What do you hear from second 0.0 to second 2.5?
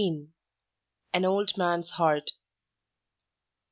XIII. AN OLD MAN'S HEART.